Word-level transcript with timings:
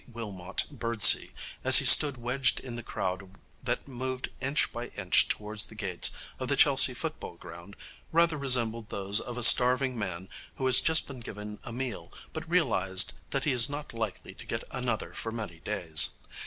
Wilmot 0.11 0.65
Birdsey, 0.71 1.29
as 1.63 1.77
he 1.77 1.85
stood 1.85 2.17
wedged 2.17 2.59
in 2.59 2.75
the 2.75 2.81
crowd 2.81 3.37
that 3.61 3.87
moved 3.87 4.29
inch 4.41 4.73
by 4.73 4.87
inch 4.97 5.27
towards 5.27 5.65
the 5.65 5.75
gates 5.75 6.09
of 6.39 6.47
the 6.47 6.55
Chelsea 6.55 6.95
Football 6.95 7.35
Ground, 7.35 7.75
rather 8.11 8.35
resembled 8.35 8.89
those 8.89 9.19
of 9.19 9.37
a 9.37 9.43
starving 9.43 9.95
man 9.95 10.27
who 10.55 10.65
has 10.65 10.81
just 10.81 11.05
been 11.07 11.19
given 11.19 11.59
a 11.63 11.71
meal 11.71 12.11
but 12.33 12.49
realizes 12.49 13.13
that 13.29 13.43
he 13.43 13.51
is 13.51 13.69
not 13.69 13.93
likely 13.93 14.33
to 14.33 14.45
get 14.47 14.63
another 14.71 15.13
for 15.13 15.31
many 15.31 15.59
days. 15.59 16.15